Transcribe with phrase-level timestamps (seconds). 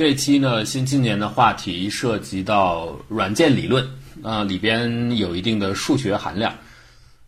[0.00, 3.86] 这期呢，新青年的话题涉及到软件理论，
[4.22, 6.54] 啊，里边有一定的数学含量，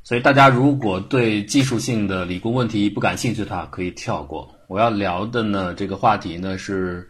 [0.02, 4.50] 所以大家如果对技术性的理工问题不感兴趣的话，可以跳过。
[4.68, 7.06] 我要聊的呢，这个话题呢是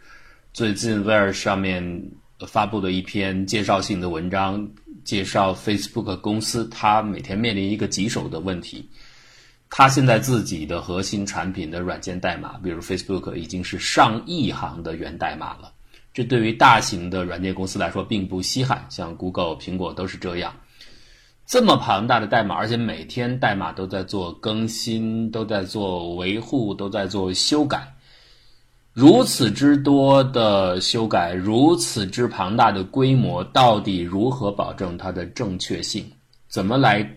[0.53, 2.11] 最近 v e r 上面
[2.45, 4.69] 发布的一篇介绍性的文章，
[5.05, 8.91] 介绍 Facebook 公司它每天面临一个棘手的问题。
[9.75, 15.73] 它现在自己的核心产品的软件代码，比如 Facebook 已经是上亿行的源代码了。
[16.13, 20.55] 这对于大型的软件公司来说并不稀罕，像 Google、苹果都是这样。
[21.47, 27.95] 这么庞大的代码，而且每天代码都在做更新，都在做维护，都在做修改。
[28.93, 36.05] 如此之多的修改，如此之庞大的规模，到底如何保证它的正确性？
[36.47, 37.11] 怎么来？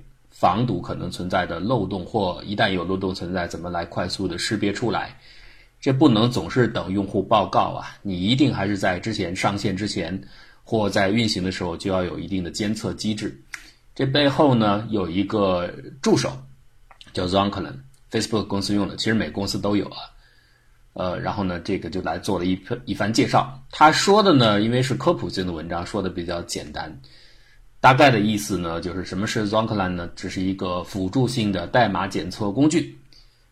[0.46, 5.18] 防堵可能存在的漏洞，或一旦有漏洞存在，怎么来快速的识别出来？
[5.82, 7.98] 这不能总是等用户报告啊！
[8.04, 10.22] 你一定还是在之前上线之前，
[10.64, 13.42] 或在运行的时候就要有一定的监测机制。
[13.96, 16.32] 这背后呢有一个助手
[17.12, 19.98] 叫 Zonklen，Facebook 公司用的，其实每公司都有啊。
[20.94, 23.64] 呃，然后呢，这个就来做了一一番介绍。
[23.72, 27.02] 他说的呢，因为是科普性的文章，说的比较简单。
[27.86, 30.10] 大概的意思呢，就是什么是 Zonklan 呢？
[30.16, 32.98] 只是一个辅助性的代码检测工具，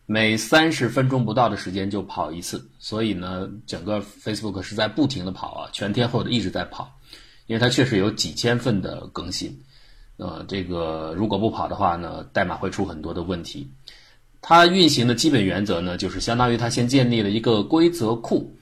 [0.06, 2.60] 每三十分钟不到的时间就跑一次。
[2.80, 6.90] 所以呢，整个 Facebook 是在不停的跑啊，全天候的一直在跑，
[7.46, 9.56] 因为它确实有几千份的更新。
[10.16, 13.70] 呃，这个如果不跑的话呢，代码会出很多的问题。
[14.40, 18.52] 它运行的基本原则呢，就是相当于它先建立了一个规则库，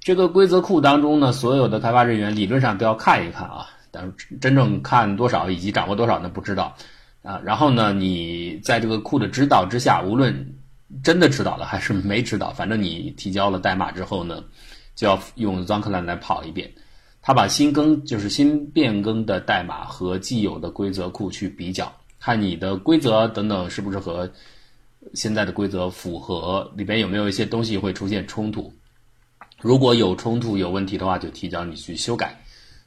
[0.00, 3.66] 这个规则库当中呢，所有的开发人员理论上都要看一看啊。
[3.90, 6.28] 但是真正看多少以及掌握多少呢？
[6.28, 6.76] 不知道
[7.22, 7.40] 啊。
[7.44, 10.54] 然后呢，你在这个库的指导之下，无论
[11.02, 14.42] 真的指导了还是没指导，反正你提交了代码之后呢，
[14.94, 16.70] 就要用 Zonklan 来跑一遍。
[17.22, 24.30] 他把新更就是新变更的代码和既有的规则库去比较，看你的规则等等是不是和
[25.12, 28.72] 现在的规则符合，里边有没有一些东西会出现冲突。
[29.60, 32.40] 如果有冲突有问题的话，就提交你去修改。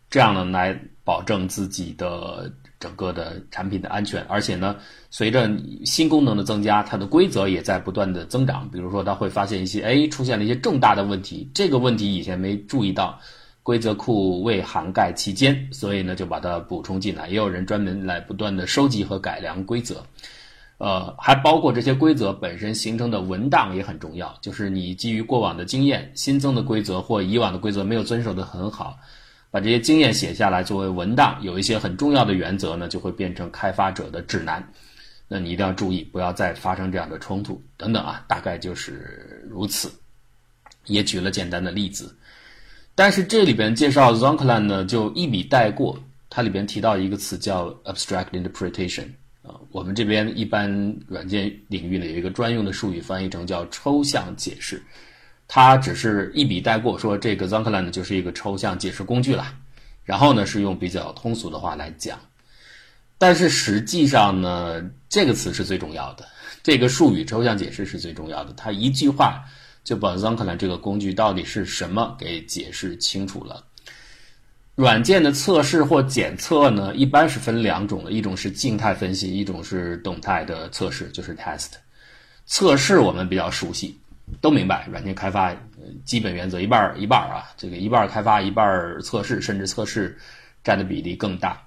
[0.10, 4.76] 这样呢，来保证自己的整个的产品的安全，而且呢，
[5.10, 5.52] 随着
[5.86, 8.70] 新功能的增加，它的规则也在不断的增长。
[8.70, 13.20] 比如说，它会发现一些，哎，出现了一些重大的问题，这个问题以前没注意到，
[13.64, 17.28] 规则库未涵盖其间，所以呢，就把它补充进来。
[17.28, 20.04] 也有人专门来不断的收集和改良规则，
[20.78, 28.98] 呃，还包括这些规则本身形成的文档也很重要，就是你基于过往的经验新增的规则或以往的规则没有遵守的很好。
[29.54, 34.68] 把这些经验写下来作为文档，有一些很重要的原则呢，就会变成开发者的指南。
[35.28, 39.92] 那你一定要注意，不要再发生这样的冲突等等啊，大概就是如此。
[40.88, 42.18] 也举了简单的例子，
[42.96, 46.00] 但是这里边介绍 Zonklan 呢，就一笔带过。
[46.32, 49.06] 它里边提到一个词叫 abstract interpretation
[49.44, 50.68] 啊，我们这边一般
[51.08, 54.82] 软件领域呢有一个专用的术语，翻译成叫抽象解释。
[55.56, 59.54] 他只是一笔带过，说这个 Zonkland 就是一个抽象解释工具了，
[60.04, 62.20] 然后呢是用比较通俗的话来讲，
[63.20, 66.28] 但是实际上呢，这个词是最重要的，
[66.64, 69.44] 这个术语抽象解释是最重要的，他一句话
[69.84, 73.64] 就把 Zonkland 这个工具到底是什么给解释清楚了。
[74.74, 81.74] 软件的测试或检测呢，一般是分两种的，一种是静态分析，一种是动态的测试，就是 test。
[82.48, 84.00] 测试我们比较熟悉。
[84.42, 85.56] 都明白，软件开发
[86.06, 90.18] 基本原则一半儿一半儿啊，这个一半儿开发一半儿测试，甚至测试
[90.64, 91.62] 占的比例更大。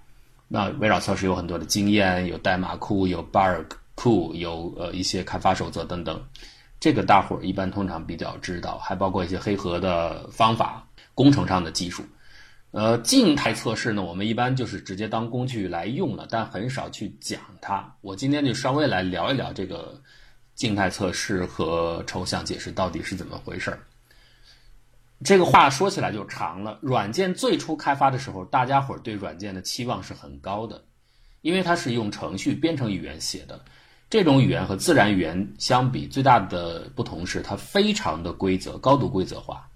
[0.49, 6.23] 那围绕测试有很多的经验，有代码库，有 bug 库，有呃一些开发守则等等。
[6.81, 12.05] 这个大伙儿一般通常比较知道，还包括一些黑盒的方法、工程上的技术。
[12.73, 17.95] 呃，静态测试呢，我们一般就是直接当工具来用了，但很少去讲它。
[18.01, 20.01] 我今天就稍微来聊一聊这个。
[20.57, 23.79] 静态测试和抽象解释到底是怎么回事儿？
[25.23, 26.79] 这个话说起来就长了。
[26.81, 30.85] 软件最初开发的时候，大家伙儿对软件的期望是很高的，
[31.43, 33.65] 因为它是用程序编程语言写的。
[34.09, 39.69] 这种语言和自然语言相比，最大的不同是它非常的规则，高度规则化。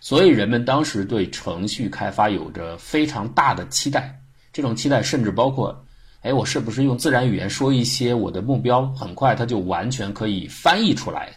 [0.00, 4.22] 所以人们当时对程序开发有着非常大的期待。
[4.52, 5.84] 这种期待甚至包括。
[6.22, 11.32] 哎，我是不是用自然语言说一些我的目标，很快它就完全可以翻译出来，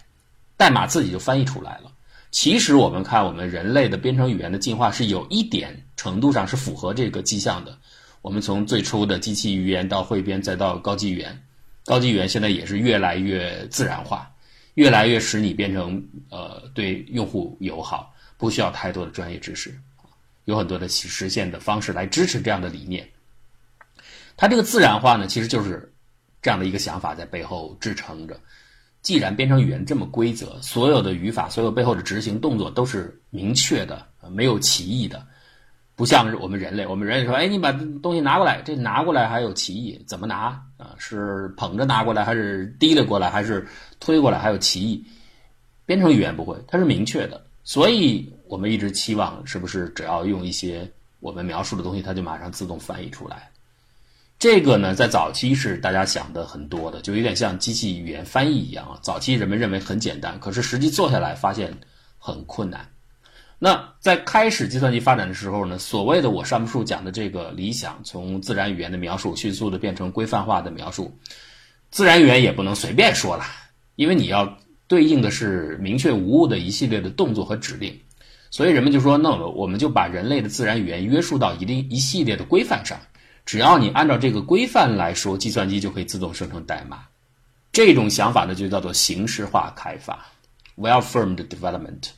[0.56, 1.92] 代码自己就翻译出来了。
[2.30, 7.78] 其实我们看我们人类的编程语言的进化是有一点程度上是符合这个迹象的。
[8.22, 11.44] 我们从最初的机器语言到汇编，再到高级语言，
[11.86, 14.32] 高级语言现在也是越来越自然化，
[14.76, 18.14] 越来越使你变成呃对用户友好。
[18.38, 19.74] 不需要太多的专业知识，
[20.44, 23.08] 有很多的实现的方式来支持这样的理念。
[24.38, 25.94] 它这个自然化呢，其实就是
[26.42, 28.40] 这样的一个想法在背后支撑着。
[29.02, 35.24] 既然编程语言这么规则，所有的语法、所有背后的执行动作都是明确的，没有歧义的，
[35.96, 36.88] 不像是我们人类。
[36.88, 37.72] 我们人类说：“哎，你把
[38.02, 40.96] 东西拿过来，这拿过来还有歧义，怎么拿啊？
[40.98, 43.68] 是捧着拿过来，还是提了过来，还是
[44.00, 45.06] 推过来，还有歧义？”
[45.86, 47.46] 编程语言不会，它是明确的。
[47.64, 53.52] 所以我们一直期望，是不是只要用一些我们描述的东西，它就马上自动翻译出来？
[54.45, 59.00] 这个呢，在早期是大家想的很多的，就有点像机器语言翻译一样啊。
[59.01, 61.75] 早期人们认为很简单，可是实际做下来发现
[62.19, 62.88] 很困难。
[63.57, 71.18] 那在开始计算机发展的时候呢，所谓的我上面述讲的这个理想，从自然语言的描述迅速的变成规范化的描述，
[71.89, 73.45] 自然语言也不能随便说了，
[73.95, 78.00] 因为你要对应的是明确无误的一系列的动作和指令，
[78.51, 83.00] 所以人们就说，那我们就把人类的自然语言约束到一定一系列的规范上。
[83.45, 87.03] 只要你按照这个规范来说，计算机就可以自动生成代码。
[87.71, 90.25] 这种想法呢，就叫做形式化开发
[90.77, 92.09] （well-formed development），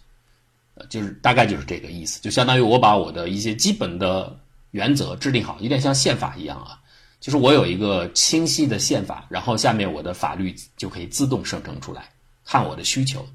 [0.88, 2.22] 就是大概就是这个意思。
[2.22, 4.40] 就相当于我把我的一些基本的
[4.72, 6.80] 原则制定好，有点像宪法一样啊。
[7.20, 12.08] 就是我有一个清晰的宪法，然后下面我的法律就可以自动生成出来，
[12.46, 13.28] 看我的需求。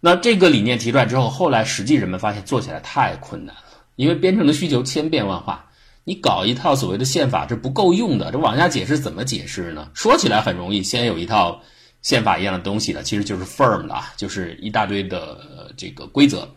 [0.00, 3.62] 那这个理念提出来之后，后来实际人们发现做起来太困难了，
[3.94, 5.64] 因为编程的需求千变万化。
[6.08, 8.32] 你搞一套所谓的宪法，这不够用的。
[8.32, 9.90] 这往下解释怎么解释呢？
[9.92, 11.60] 说起来很容易，先有一套
[12.00, 16.48] 宪法一样的东西的，其实就是 firm 了，就是一大堆的这个规则、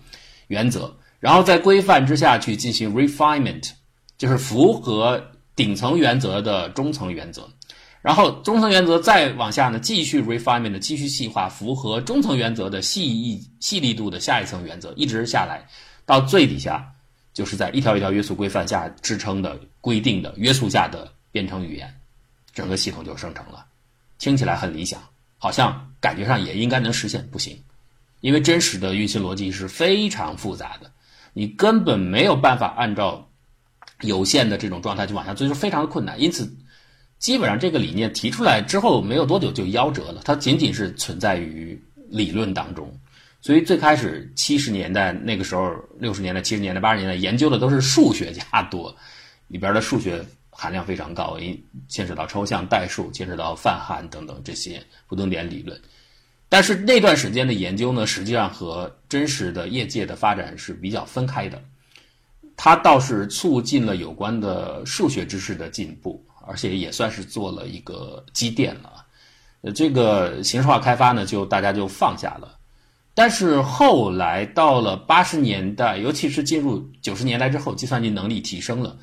[0.48, 0.90] 原则，
[1.20, 3.72] 然后在规范之下去进行 refinement，
[4.18, 5.22] 就是符合
[5.54, 7.46] 顶层原则的中层原则，
[8.02, 15.68] 然后中层原则再往下呢，继续 refinement，继续细化，符合中层原则的细细力度的下一层原则，一直下来
[16.06, 16.88] 到最底下。
[17.34, 21.94] 就是在一条一条约束规范下支撑的规定的约束下的编程语言，
[22.54, 23.66] 整个系统就生成了。
[24.18, 25.02] 听起来很理想，
[25.38, 27.58] 好像感觉上也应该能实现，不行，
[28.20, 30.92] 因为真实的运行逻辑是非常复杂的，
[31.34, 33.28] 你根本没有办法按照
[34.02, 36.20] 有限的这种状态去往下，所以说非常的困难。
[36.22, 36.52] 因此，
[37.18, 42.92] 基本上这个理念提出来之后没有多久就夭折了，它仅仅是存在于理论当中。
[43.42, 48.96] 所以最开始七十年代那个时候，六十年代、七十年代、八十年代研究的都是数学家多，
[49.48, 51.60] 里边的数学含量非常高，因
[51.90, 55.82] 牵扯到抽象代数、牵扯到泛函等等这些不等点理论。
[56.48, 61.60] 但是那段时间的研究呢，实际上和真实的业界的发展是比较分开的。
[62.56, 69.04] 它倒是促进了有关的数学知识的进步，而且也算是做了一个积淀了。
[69.62, 72.60] 呃，这个形式化开发呢，就大家就放下了。
[73.14, 78.98] 但是后来到了八十年代，尤其是进入九十年代之后，计算机能力提升了，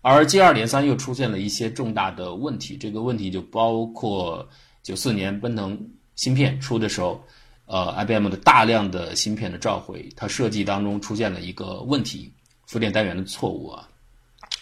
[0.00, 2.76] 而接二连三又出现了一些重大的问题。
[2.76, 4.46] 这个问题就包括
[4.82, 5.78] 九四年奔腾
[6.16, 7.22] 芯片出的时候，
[7.66, 12.32] 呃，IBM 的大量的芯片的召回，它设计当中出现了一个问题，
[12.66, 13.88] 浮点单元的错误啊，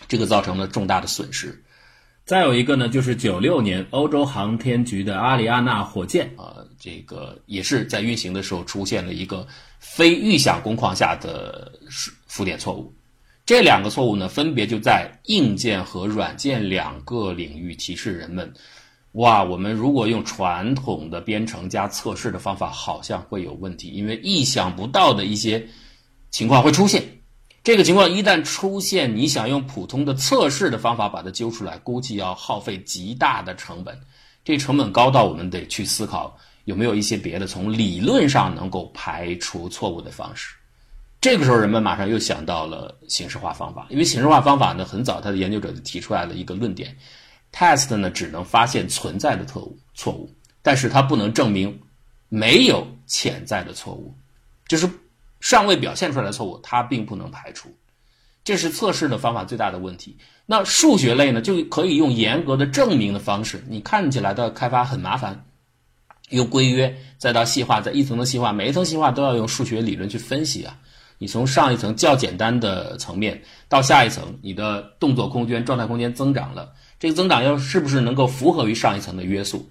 [0.09, 1.65] 这个造成了重大的损失。
[2.25, 9.45] 再有一个呢，就是九六年欧洲航天局的阿里亚纳火箭啊，这个也是在运行的时候出现了一个
[9.81, 11.73] 非预想工况下的
[12.27, 12.95] 浮点错误。
[13.45, 18.53] 这两个错误呢，分别就在硬件和软件两个领域提示人们：
[19.13, 25.67] 哇，我们如果用传统的编程加测试的方法，好像会有问题，因为意想不到的一些
[26.31, 27.03] 情况会出现。
[27.63, 34.01] 这个情况一旦出现，你想用普通的测试的方法把它揪出来，估计要耗费极大的成本。
[34.43, 40.55] 这成本高到我们得去思考有没有一些别的从理论上能够排除错误的方式。
[41.21, 46.97] 这个时候，人们马上又想到了形式化方法，因为形式化方法呢，很早他的研究者就提出来了一个论点
[47.53, 51.79] ：test 呢只能发现存在的错误，错误，但是它不能证明
[52.31, 54.15] 没有潜在的错误，
[54.67, 54.89] 就是。
[55.41, 57.71] 尚未表现出来的错误，它并不能排除，
[58.45, 60.19] 这是测试的方法最大的问题。
[60.47, 63.65] 那数学类呢，就可以用严格的证明的方式。
[63.69, 65.47] 你看起来的开发很麻烦，
[66.29, 70.79] 用规约，再到细化，再一层的细化，每一层细化都要用数学理论去分析啊。
[71.19, 79.71] 你从上一层较简单的层面到下一层，你的动作空间、状态空间增长了，这个增长要是不是能够符合于上一层的约束，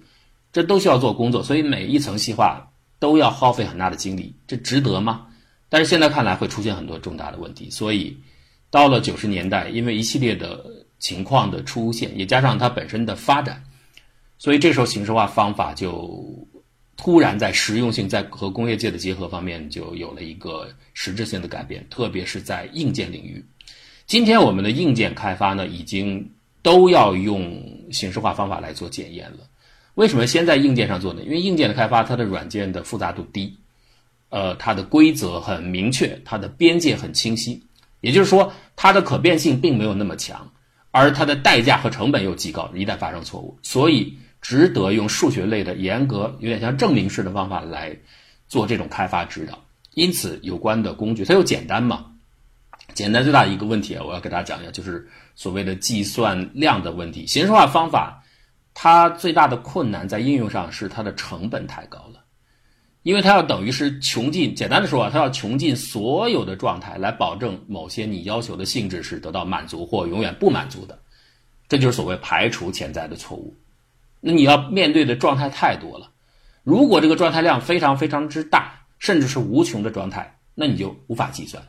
[0.52, 1.42] 这都需要做工作。
[1.42, 5.26] 所以每一层细化都要耗费很大的精力，这值得吗？
[5.70, 8.14] 但是现在看来会出现很多重大的问题，所以
[8.70, 10.62] 到了九十年代，因为一系列的
[10.98, 13.62] 情况的出现，也加上它本身的发展，
[14.36, 16.22] 所以这时候形式化方法就
[16.96, 23.42] 突然在实用性在和工业界的结合方面就有了一个实质性的改变，特别是在硬件领域。
[24.06, 26.28] 今天我们的硬件开发呢，已经
[26.62, 27.56] 都要用
[27.92, 29.38] 形式化方法来做检验了。
[29.94, 31.22] 为什么先在硬件上做呢？
[31.22, 33.56] 因为硬件的开发，它的软件的复杂度低，
[34.30, 37.62] 呃，它的规则很明确，它的边界很清晰，
[38.00, 40.50] 也就是说，它的可变性并没有那么强，
[40.90, 44.16] 而它的代价和成本又极高，一旦发生错误，所以。
[44.42, 47.94] 值得用数学类的严格、有点像证明式的方法来
[48.48, 49.62] 做这种开发指导。
[49.92, 52.06] 因此，有关的工具它又简单嘛？
[52.94, 55.06] 简单最大的一个问题啊，我要给大家讲一下，就是
[55.36, 57.26] 所谓的计算量的问题。
[57.26, 58.24] 形式化方法
[58.72, 62.19] 它最大的困难在应用上是它的成本太高了，
[63.02, 70.98] 因为它要等于是穷尽，简单的说啊，它要穷尽所有的状态来保证某些你要求的性质是得到满足或永远不满足的，
[71.68, 73.56] 这就是所谓排除潜在的错误。
[74.20, 76.10] 那你要面对的状态太多了，
[76.62, 81.62] 如果这个状态量非常非常之大，甚至是无穷的状态，那你就无法计算。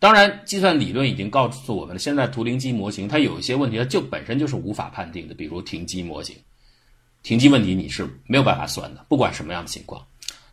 [0.00, 6.34] 当然，计算理论已经告诉我们了，现在图灵机模型它有一些问题，它就本身就是无法判定的，比如停机模型，
[7.22, 10.04] 停机问题你是没有办法算的，不管什么样的情况。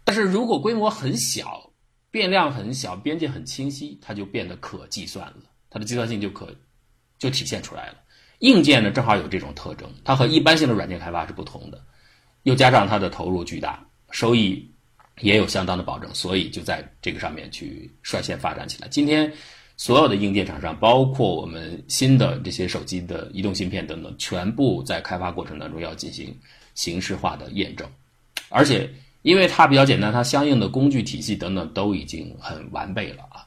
[0.09, 1.71] 但是如果规模很小，
[2.09, 6.47] 变量很小，边界很清晰，它就变得可计算了，它的计算性就可
[7.19, 7.97] 就体现出来了。
[8.39, 11.79] 硬件呢，正好有这种特征，它和一般性的软件开发是不同的，
[12.41, 14.67] 又加上它的投入巨大，收益
[15.19, 18.87] 也有相当的保证，所以就在这个上面去率先发展起来。
[18.87, 19.31] 今天
[19.77, 26.35] 所有的硬件厂商，包括我们新的这些手机的移动芯片等等，全部在开发过程当中要进行
[26.73, 27.87] 形式化的验证，
[28.49, 28.89] 而且
[29.21, 33.45] 因为它比较简单，它相应的工具体系等等都已经很完备了啊，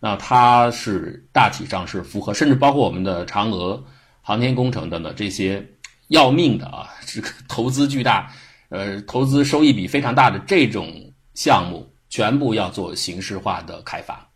[0.00, 3.82] 那它是大体上是符合，甚至包括我们的嫦娥。
[4.26, 5.62] 航天工程等等这些
[6.08, 8.32] 要命的啊，这个 投资巨大，
[8.70, 10.90] 呃，投资收益比非常大的这种
[11.34, 14.26] 项目，全部要做形式化的开发。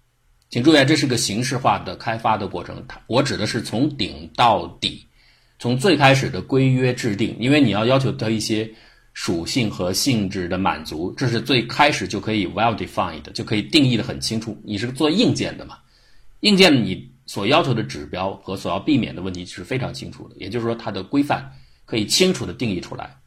[0.51, 2.85] 请注意，这是个形式化的开发的过程。
[3.07, 5.07] 我指的是从顶到底，
[5.59, 8.71] 从最开始的规约制定，因为你要要求它一些
[9.21, 14.57] 属性和性质的满足，这是最开始就可以 well defined，就可以定义的很清楚。
[14.63, 15.79] 你是做硬件的嘛？
[16.41, 17.11] 硬件你。
[17.27, 21.53] 所要求的指标和所要避免的问题是非常清楚的，也就是说，它的规范
[21.85, 23.19] 可以清楚的定义出来，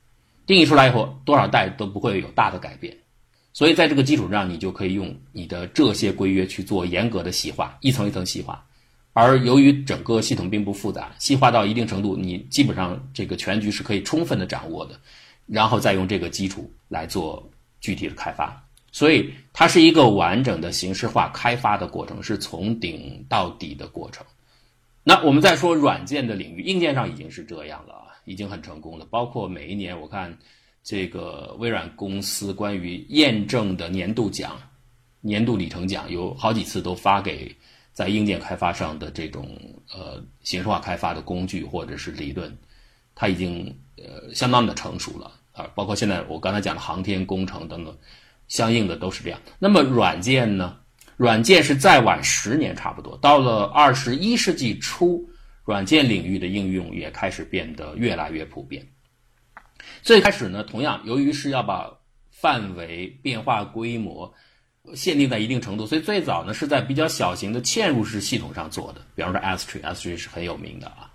[0.48, 2.98] 定义出来以后，多少代都不会有大的改变。
[3.54, 8.66] 所以，在这个基础上，你就可以用你的这些规约去做严格的细化，一层一层细化。
[9.14, 15.00] 而由于整个系统并不复杂，细化到一定程度，你基本上这个全局是可以充分的掌握的，
[15.52, 17.48] 然后再用这个基础来做
[17.82, 18.66] 具体的开发。
[18.94, 24.26] 所以它是一个完整的形式化开发的过程，是从顶到底的过程。
[25.04, 29.06] 那我们再说软件的领域，硬件上已经是这样了，已经很成功了。
[29.10, 30.38] 包括每一年，我看
[30.84, 34.60] 这个微软公司关于验证的年度奖、
[35.22, 37.56] 年度里程奖，有好几次都发给
[37.94, 39.58] 在硬件开发上的这种
[39.94, 42.56] 呃形式化开发的工具或者是理论，
[43.16, 45.70] 它已经呃相当的成熟了啊。
[45.76, 47.98] 包括现在我刚才讲的航天工程等等。
[48.48, 49.40] 相应的都是这样。
[49.60, 50.78] 那么软件呢？
[51.16, 55.26] 软件是再晚十年差不多，到了二十一世纪初，
[55.64, 58.86] 软件领域的应用也开始变得越来越普遍。
[60.02, 61.90] 最开始呢，同样由于是要把
[62.30, 64.34] 范围、变化、规模
[64.94, 69.02] 限定在一定程度，所以最早呢是在比较小型的嵌入式系统上做的。
[69.16, 71.11] 比方说 S3，S3 是很有名的啊。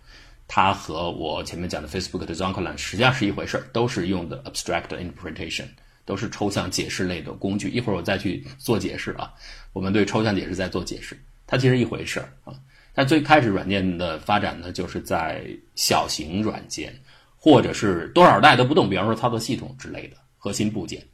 [0.49, 5.67] 它和我前面讲的 Facebook 的 Zonkland 实际上是一回事儿，都是用的 Abstract Interpretation。
[6.07, 9.35] 都是抽象解释类的工具，一会儿我再去做解释啊。
[9.73, 12.55] 我们对抽象解释在做解释，它其实一回事儿啊。
[12.95, 16.95] 但最开始软件的发展呢，就是在小型软件，
[17.37, 21.05] 或者是多少代都不动，比方说操作系统之类的核心部件，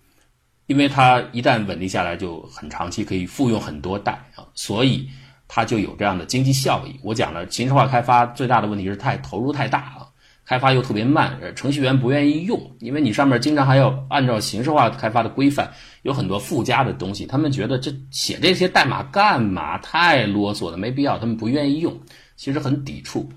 [0.66, 5.08] 因为它一旦稳定下来，就很长期可以复用很多代啊，所以
[5.54, 6.98] 它就有这样的经济效益。
[7.02, 10.08] 我讲了，形式化开发最大的问题是太投入太大啊。
[10.46, 15.70] 开发又特别慢，程序员不愿意用，因为你上面经常还要按照形式化开发的规范，
[16.04, 19.76] 有很多附加的东西，他们觉得这写这些代码干嘛？
[19.78, 21.94] 太啰嗦了，没必要，他们不愿意用，
[22.34, 23.28] 其实很抵触。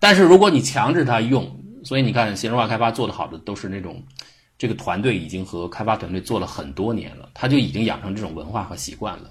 [0.00, 1.48] 但是如果你强制他用，
[1.84, 4.02] 所以你看形式化开发做得好的都是那种，
[4.58, 9.30] 这个团队已经和开发团队做了很多年了，他就已经养成这种文化和习惯了。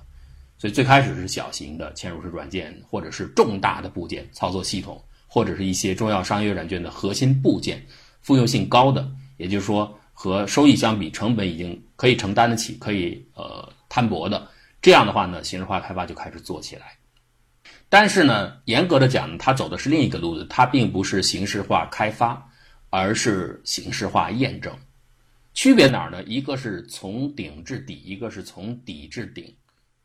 [0.59, 5.03] 所以最开始是小型的嵌入式软件，或者是重大的部件操作系统。
[5.31, 7.79] 或者是一些重要商业软件的核心部件，
[8.19, 14.49] 复用性高的，也就是说和收益相比，成本已经可以承担得起，可以呃摊薄的，
[14.81, 16.97] 这样的话呢，形式化开发就开始做起来。
[17.89, 22.43] 但是呢，严格的讲，它走的是另一个路子，它并不是形式化开发，
[22.89, 24.75] 而是形式化验证。
[25.53, 26.23] 区别哪儿呢？
[26.23, 29.53] 一个是从顶至底，一个是从底至顶。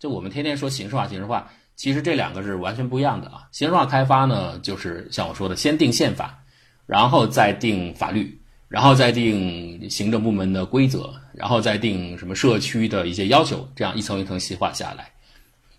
[0.04, 3.48] 就我们天天说形式化，形式化，其实这两个是完全不一样的啊。
[3.52, 6.44] 形式化开发呢，就是像我说的，先定宪法，
[6.84, 15.10] 然后再定法律，然后再定行政部门的规则，然后再定什么社区的一些要求，这样一层一层细化下来。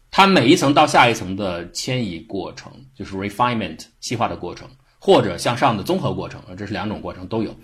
[0.10, 4.68] 它每一层到下一层的迁移过程，就是 refinement 细化的过程，
[4.98, 7.56] 或者向上的综合过程，这是两种过程都有。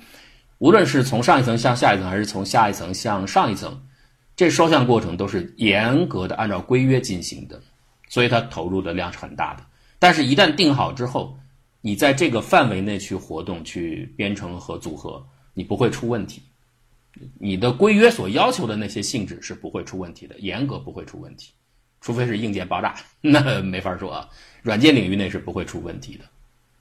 [0.60, 3.82] 无论是从上一层向下一层，还是从下一层向上一层，
[4.42, 7.62] 这双向过程都是严格的按照规约进行的，
[8.10, 9.64] 所以它投入的量是很大的。
[10.00, 11.38] 但是，一旦定好之后，
[11.80, 16.42] 你在这个范围内去活动、去编程和组合，你不会出问题。
[17.38, 21.52] 你的规约所要求的那些性质是不会出问题的，严格不会出问题。
[22.02, 24.28] 除非是硬件爆炸， 那没法说啊。
[24.64, 26.26] 软件领域内是不会出问题的，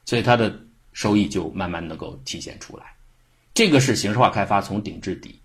[0.06, 0.58] 所以它的
[0.94, 2.86] 收益就慢慢能够体现出来。
[3.52, 5.38] 这个是形式化开发从顶至底，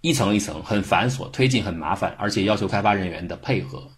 [0.00, 3.90] 一层一层很繁琐，推进很麻烦，而且要求开发人员的配合。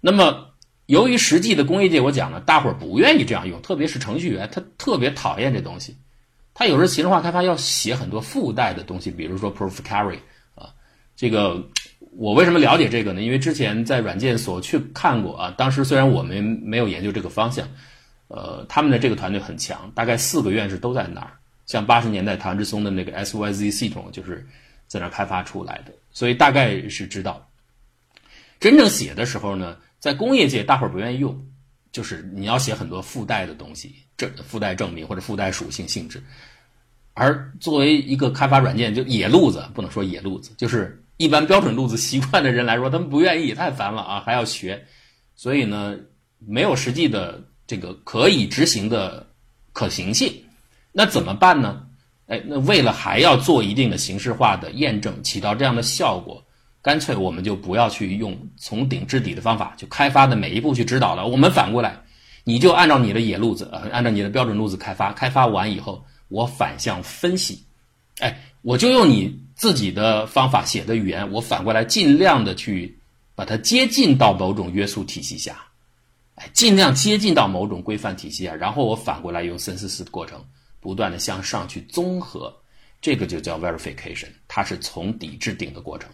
[0.00, 0.48] 那么
[0.86, 5.96] 由于实际的工业界，我讲了，大伙儿不愿意这样用，特别是程序员，他特别讨厌这东西。
[6.54, 10.18] 他有时候形式化开发要写很多附带的东西，比如说 proof carry
[10.54, 10.74] 啊，
[11.16, 11.68] 这个。
[12.18, 13.22] 我为什么了解这个呢？
[13.22, 17.68] 因为之前在软件所去看过啊，当时虽然我们没有研究这个方向，
[18.26, 21.30] 呃，他们的这个团队很强，大概四个院士都在那儿。
[21.66, 24.44] 像八十年代唐志松的那个 SYZ 系统就是
[24.90, 27.48] 在那开发出来的，所以大概是知道。
[28.58, 31.40] 真正写的时候呢，在工业界大伙儿不愿意用，
[31.92, 36.20] 就是你要写很多附带的东西，这附带证明或者附带属性性质。
[37.14, 40.96] 而作为一个开发软件就野路子，不能说野路子，就是。
[41.20, 44.82] 一般标准路子习惯的人来说，他们不愿意，太烦了啊，还要学，
[45.36, 45.94] 所以呢，
[46.38, 49.28] 没有实际的这个可以执行的
[49.74, 50.32] 可行性，
[50.92, 51.86] 那怎么办呢？
[52.30, 56.42] 哎，那为了还要做一定的形式化的验证，起到这样的效果，
[56.80, 61.26] 干脆我们就不要去用从顶至底的方法，就开发的每一步去指导了。
[61.26, 62.00] 我们反过来，
[62.44, 67.64] 你就按照你的野路子，按照你的标准路子开发，开发完以后，我反向分析，
[68.20, 69.38] 哎，我就用你。
[69.60, 72.98] 自己的方法写的语言，我反过来尽量的去
[73.34, 75.54] 把它接近到某种约束体系下，
[76.36, 80.42] 哎，尽量接近到某种规范体系下，然后我反过来用深思思的过程，
[80.80, 82.52] 不断的向上去综合，
[83.00, 86.10] 这个就叫 verification，它是从底至顶的过程，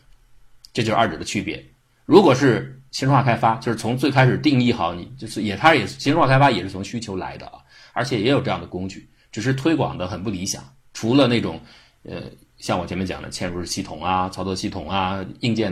[0.73, 1.65] 这就是二者的区别。
[2.05, 7.59] 如果是形式化开发，就是从最开始定义好，你就是也它也形式化开发也是从需求来的啊，
[7.93, 11.61] 而且也有这样的工具，只是推广的很不理想，除了那种
[12.03, 12.23] 呃。
[12.59, 15.71] 像我前面讲的嵌入式系统啊、操作系统啊、硬件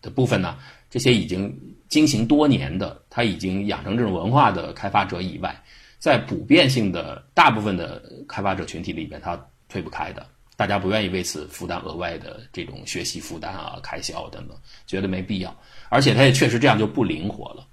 [0.00, 0.56] 的部分呢，
[0.88, 1.52] 这些已经
[1.88, 5.60] 经行多年的，他已经养成这种文化的开发者以外，
[6.00, 15.56] 在普遍性的大部分的开发者群体里边，他推不开的，大家不愿意为此负担额外的这种学习负担啊、开销等等，觉得没必要，
[15.90, 17.64] 而且它也确实这样就不灵活了。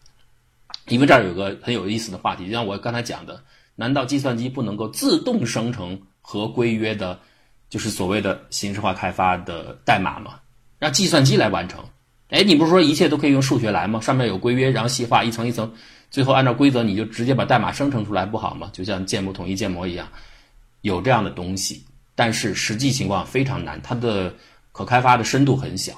[0.90, 3.42] 因为这儿有个很有意思的话题，就像我刚才讲的，
[3.76, 7.20] 难道计算机不能够自动生成和规约的？
[7.70, 10.40] 就是所谓的形式化开发的代码吗，
[10.80, 11.84] 让计算机来完成。
[12.30, 14.00] 哎，你不是说一切都可以用数学来吗？
[14.00, 15.74] 上面有规约，然后细化一层一层，
[16.10, 18.70] 最后按照规则你就直接把代码生成出来不好吗？
[18.74, 20.08] 就像建模统一建模一样，
[20.82, 21.84] 有这样的东西，
[22.15, 24.34] 但是实际情况非常难，它的
[24.72, 25.93] 可开发的深度很小。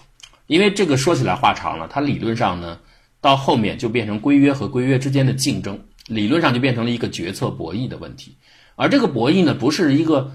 [0.47, 2.79] 因为这个说起来话长了，它理论上呢，
[3.21, 8.35] 到后面就变成规约和规约之间的竞争，理论上就变成了一个决策博弈的问题，
[8.75, 10.31] 而这个博弈呢，不是一个。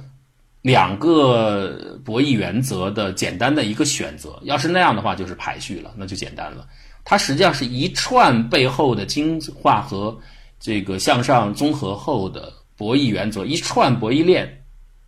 [0.65, 6.67] 两个博弈原则的简单的一个选择，要是那样的话，就是排序了，那就简单了。
[7.05, 10.19] 它实际上是一串背后的精化和
[10.59, 14.65] 这个向上综合后的博弈原则，一串博弈链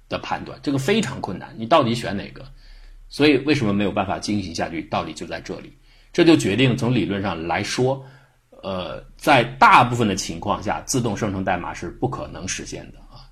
[0.09, 1.54] 的判断，这个非常困难。
[1.56, 2.44] 你到底选哪个？
[3.09, 4.82] 所以为什么没有办法进行下去？
[4.82, 5.72] 道理就在这里。
[6.12, 8.04] 这就决定从理论上来说，
[8.62, 13.24] 呃，在大部分的情况下，自动生成代码是不可能实现的啊。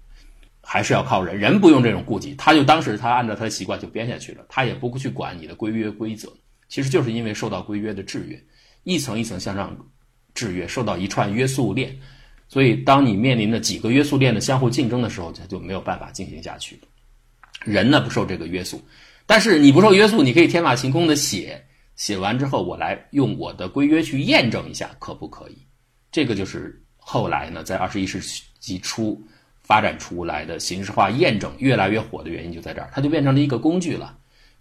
[0.62, 6.32] 还是要靠人，人不用这种顾忌，他就当时他按照他的习惯就编下去了，他也不去管你的规约规则，
[6.68, 8.42] 其实就是因为受到规约的制约，
[8.84, 9.76] 一层一层向上
[10.32, 11.94] 制约，受到一串约束链，
[12.48, 16.80] 所以当你面临着几个约束链的相互竞争的时候，它就没有办法进行下去。
[17.64, 18.80] 人呢不受这个约束，
[19.26, 21.60] 但是你不受约束，你可以天马行空的写，
[21.96, 25.56] 写完之后我来用我的规约去验证一下，可不可以？
[26.12, 28.20] 这个就是后来呢，在二十一世
[28.60, 29.20] 纪初。
[29.66, 34.14] 发展出来的形式化验证越来越火的原因就在这儿，它就变成了一个工具了。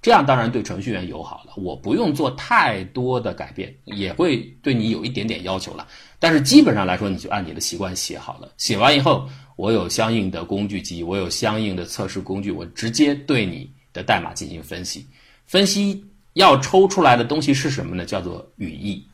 [0.04, 5.88] 这样当然对程序员友好了，我不用做太多的改变，也会对你有一点点要求了。
[6.20, 8.52] 但是基本上来说，你就按你的习惯写好了。
[8.58, 15.08] 写完以后，我有相应的工具集，我有相应的测试工具，我直接对你的代码进行分析。
[15.46, 18.04] 分析要抽出来的东西是什么呢？
[18.04, 19.08] 叫做语义，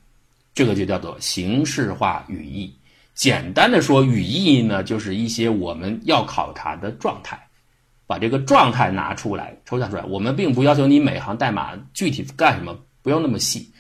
[0.56, 2.75] 这个就叫做形式化语义。
[3.13, 7.39] 简单的说，语义呢就是一些我们要考察的状态，
[8.10, 10.04] 把这个状态拿出来抽象出来。
[10.06, 13.72] 我们并不要求你每行代码具体干什么，不用那么细。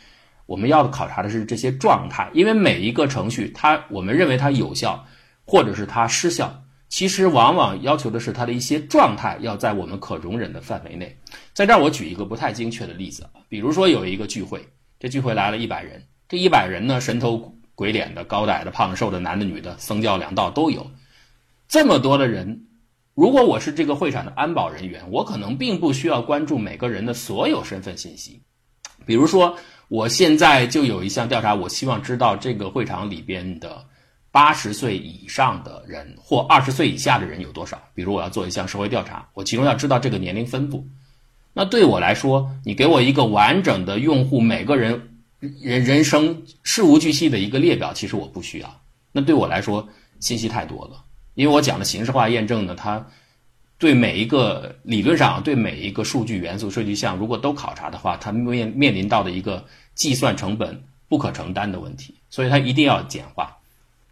[0.45, 5.03] 我们要考察的是这些状态，因为每一个程序，它我们认为它有效，
[5.45, 11.17] 或者是它失效，其实往往要求的是它的一些状态要在我们可容忍的范围内。
[11.55, 14.63] 在这儿，我举一个不太精确的例子，比如说有一个聚会，
[14.99, 17.55] 这聚会来了一百人，这一百人呢，神头。
[17.75, 20.85] 鬼脸的、高矮的、胖、瘦的、男的、女的，僧教两道都有。
[21.69, 22.65] 这么多的人，
[23.19, 28.39] 如果我是这个会场的安保人员，我可能并不需要关注每个人的所有身份信息。
[29.05, 29.57] 比如说，
[29.89, 33.85] 我现在就有一项调查，我希望知道这个会场里边的
[34.31, 37.77] 八十岁以上的人或二十岁以下的人有多少。
[37.93, 40.87] 比如我要做一项社会调查，我其中要知道这个年龄分布。
[41.51, 45.09] 那对我来说，你给我一个完整的用户每个人。
[45.61, 48.81] 人人生事无巨细的一个列表，其实我不需要。
[49.11, 49.87] 那对我来说，
[50.21, 51.03] 信息太多了。
[51.39, 53.07] 因为我讲的形式化验证呢，它
[53.77, 63.55] 对每一个理论上对每一个数据元素、数据项，如果都考察的话，它面面临到的一个计算成本不可承担的问题，所以它一定要简化。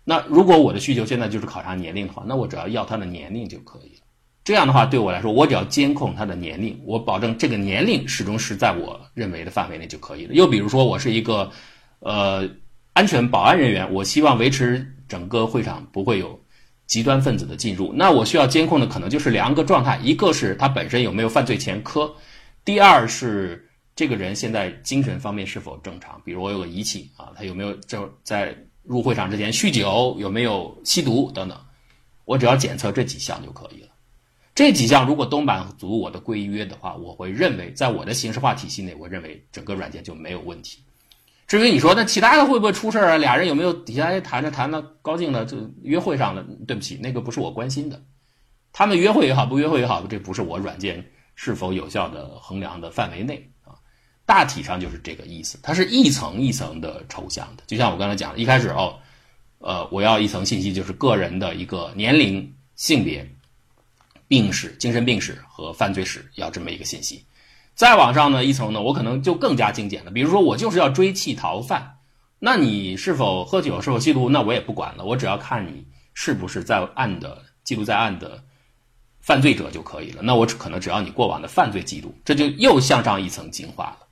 [0.06, 4.02] 那如果我的需求现在就是考察年龄的话，那我只要要它的年龄就可以了。
[4.46, 10.34] 这样的话，对我来说，我只要监控他的年龄，我保证这个年龄始终是在我认为的范围内就可以了。
[10.34, 11.52] 又比如说，我是一个，
[12.00, 12.50] 呃，
[12.94, 16.40] 安全保安人员，我希望维持整个会场不会有
[16.88, 22.12] 极端分子的进入，那我需要监控的可能就是两个状态：一个是他本身有没有犯罪前科，
[22.64, 26.22] 第二是这个人现在精神方面是否正常。
[26.24, 31.58] 比如我有个仪器啊，他有没有就在入会场之前酗酒，有没有吸毒等等，
[32.24, 33.90] 我只要检测这几项就可以了。
[34.56, 40.80] 这几项如果都满足我的规约的话，我会认为在我的形式化体系内，我认为整个软件就没有问题。
[41.48, 43.18] 至于你说那其他的会不会出事啊？
[43.18, 46.46] 俩人有没有底下谈着谈的高兴了就约会上了？
[46.68, 48.02] 对不起，那个不是我关心的。
[48.74, 51.04] 他们约会也好，不约会也好，这不是我软件
[51.36, 53.72] 是否有效的衡量的范围内啊。
[54.26, 57.64] 大体上就是这个意思，它是一层一层的抽象的。
[57.66, 59.00] 就像我刚才讲的，一开始哦，
[59.60, 63.28] 呃，我要一层信息，就是个人的一个年龄、性别。
[64.30, 67.24] 病史、精神病史和犯罪史要这么一个信息，
[67.78, 70.12] 再往上呢一层呢，我可能就更加精简了。
[70.12, 72.00] 比如说，我就是要追弃逃犯，
[72.40, 78.44] 那你是否喝酒、是否吸毒，那我也不管了，我只要看你是不是在案的记录在案的
[79.22, 80.22] 犯罪者就可以了。
[80.24, 84.08] 那我只可能只要你过往的犯罪记录，这就又向上一层进化了。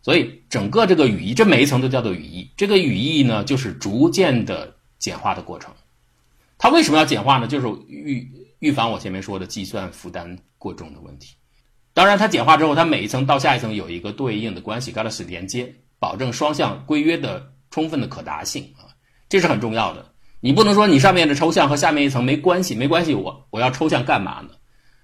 [0.00, 2.50] 所以整个这个语义，这每一层都叫做语义。
[2.56, 5.70] 这个语义呢，就是逐渐的简化的过程。
[6.56, 7.46] 它为什么要简化呢？
[7.46, 8.46] 就是预。
[8.58, 11.34] 预防我前面说的计算负担过重的问题。
[11.96, 18.92] 当然，它简化之后，它每一层到下一层有一个对应的关系 g a l a x y 连接，保证双向规约的充分的可达性啊，
[19.30, 20.04] 这是很重要的。
[20.40, 24.50] 你不能说你上面的抽象和下面一层没关系，没关系，我我要抽象干嘛呢？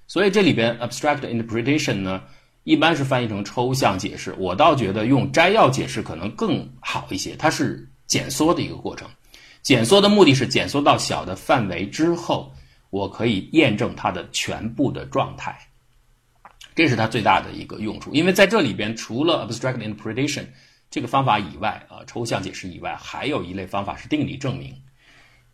[0.06, 2.22] 所以这里边 abstract interpretation 呢，
[2.64, 4.34] 一般是翻译成抽象解释。
[4.36, 9.08] 我倒觉得用摘要解释可能更好一些，它是减缩的一个过程。
[9.62, 12.52] 减缩的目的是减缩到小的范围之后。
[12.90, 15.58] 我可以验证它的全部的状态，
[16.74, 18.10] 这是它最大的一个用处。
[18.12, 20.44] 因为在这里边，除了 abstract interpretation
[20.90, 24.74] 这个方法以外，啊，抽象解释以外，还有一类方法是定理证明。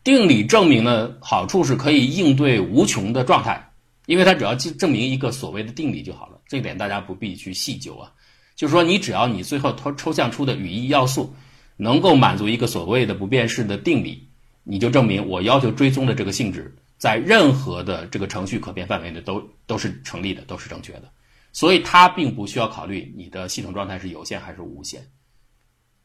[0.05, 3.71] 定理证明呢，好处是可以应对无穷的状态，
[4.07, 6.41] 因为它只要证明一个所谓的定理就好了。
[6.47, 8.11] 这点大家不必去细究啊。
[8.57, 11.35] 就是说，你只要你最后抽抽象出的语义要素
[11.77, 14.29] 能够满足一个所谓的不变式的定理，
[14.65, 16.75] 你就证明我要求追踪的这个性质。
[16.99, 21.11] 在任何的这个程序可变范围内都都是成立的，都是正确的，
[21.53, 25.01] 所以它并不需要考虑你的系统状态是有限还是无限，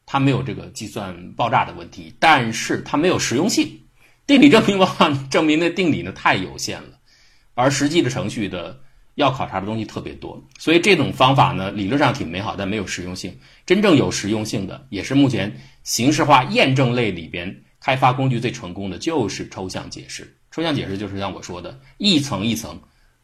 [0.06, 3.79] 它没有这个计算爆炸的问题，但是它没有实用性。
[4.25, 6.97] 定理证明往往证明的定理呢太有限了，
[7.56, 8.79] 而实际的程序的
[9.15, 13.38] 要考察的东西特别多，所以这种方法呢理论上挺美好，但没有实用性。
[13.65, 15.53] 真正有实用性的，也是目前
[15.84, 20.38] 形式化验证类里边开发工具最成功的，就是抽象解释。
[20.53, 22.79] 抽象解释就是像我说的，一层一层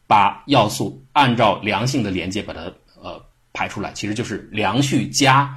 [0.08, 2.62] 把要素按照良性的连接把它
[3.00, 5.56] 呃排出来，其实就是良序加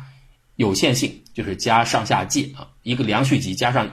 [0.58, 3.90] 有限性，就是加上下界啊，一个良序集加上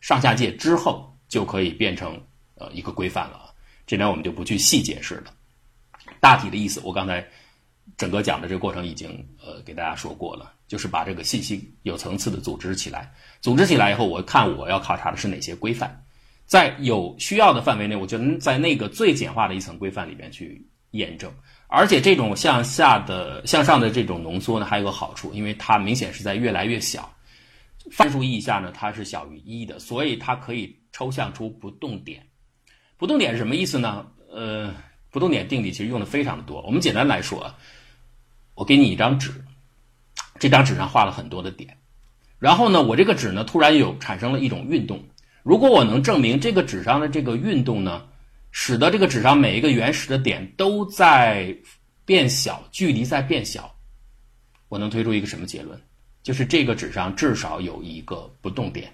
[0.00, 2.16] 上下界之后就可以变成
[2.54, 3.52] 呃一个规范了。
[3.88, 5.34] 这点我们就不去细解释了，
[6.20, 7.26] 大体的意思我刚才
[7.96, 9.10] 整个讲的这个过程已经
[9.44, 16.04] 呃给大家说过了，就是把这个信息有层次的组织起来，组织起来以后，我看我要考察的是哪些规范。
[16.46, 21.28] 在有需要的范围内，我就能在那个最简化的一层规范里边去验证，
[21.66, 27.12] 而且这种向下的、向上的这种浓缩呢，还有个好处，因为它明显是在越来越小，
[27.90, 32.24] 范数意义下呢，它是小于一的，所以它可以抽象出不动点。
[32.96, 34.06] 不动点是什么意思呢？
[34.32, 34.72] 呃，
[35.10, 36.62] 不动点定理其实用的非常的多。
[36.62, 37.52] 我们简单来说，
[38.54, 39.32] 我给你一张纸，
[40.38, 41.76] 这张纸上画了很多的点，
[42.38, 45.02] 然后呢，我这个纸呢突然有产生了一种运动。
[45.46, 48.02] 如果我能证明这个纸上的这个运动呢，
[48.50, 51.56] 使得这个纸上每一个原始的点都在
[52.04, 53.72] 变小，距离在变小，
[54.68, 55.80] 我能推出一个什么结论？
[56.24, 58.90] 就是这个纸上至少有一个不动点，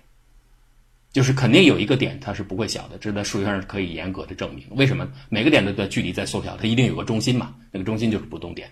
[1.10, 4.62] 就是肯定有一个点它是不会小的，这在数学上是可以严格的证明。
[4.72, 5.10] 为什么？
[5.30, 8.70] 每个点的的距离在缩小，它一定有个中心嘛，那个中心就是不动点。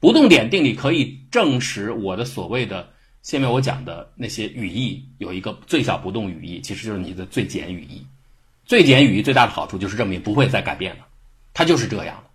[0.00, 2.95] 不动点定理可以证实我的所谓的。
[3.26, 8.06] 下面我讲的那些语义有一个最小不动语义，其实就是你的最简语义。
[8.64, 11.04] 最简语义最大的好处就是证明不会再改变了，
[11.52, 12.30] 它就是这样的。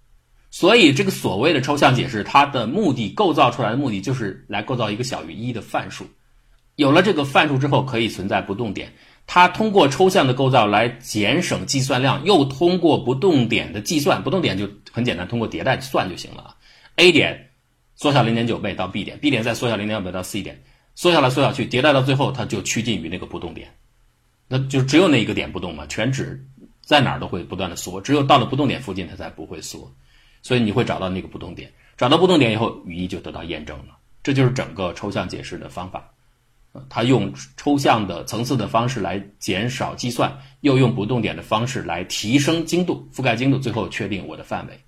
[0.49, 6.05] 所以这个所谓的抽象解释，它的目的构造出来的目的就是来构造一个小于一的范数。
[6.75, 8.91] 有了这个范数之后，可以存在不动点。
[9.25, 16.53] 它通过抽象的构造来减省计算量，又通过不动点的计算，不动点就很简单，通过迭代算就行了。
[16.97, 17.49] A 点
[17.95, 20.61] 缩小零点九倍到 B 点，B 点再缩小零点九倍到 C 点。
[21.01, 23.73] 缩下来，缩小去，迭代到最后，它就趋近于那个不动点，
[24.47, 25.83] 那就只有那一个点不动嘛。
[25.87, 26.45] 全指
[26.79, 29.91] 在哪儿都会不断的缩，只有到了不动点附近，它才不会缩。
[30.43, 33.97] 所以你会找到那个不动点，找到不动点以后，语义就得到验证了。
[34.21, 36.07] 这就是整个抽象解释的方法。
[36.87, 44.79] 它用抽象的层次的方式来减少计算，又用不动点的方式来提升精度、覆盖精度，最后确定我的范围。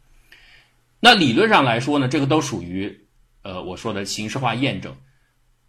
[0.99, 2.95] 那理论上来说呢，这个都属于
[3.41, 4.95] 呃我说的形式化验证。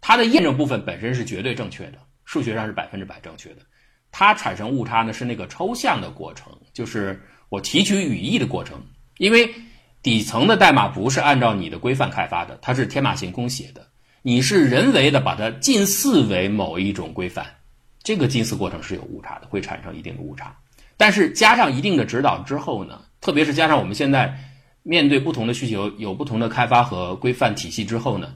[0.07, 3.63] 它的验证部分本身是绝对正确的，数学上是百分之百正确的。
[4.11, 8.79] 它产生误差呢是那个抽象的过程，就是我提取语义的过程。
[9.17, 9.51] 因为
[10.03, 13.83] 底层的代码不是按照你的规范开发的，它是天马行空写的，
[14.21, 17.43] 你是人为的把它近似为某一种规范，
[18.03, 20.55] 这个近似过程是有误差的，会产生一定的误差。
[20.97, 24.37] 但是加上一定的指导之后呢，特别是加上我们现在
[24.83, 28.35] 面对不同的需求，有不同的开发和规范体系之后呢。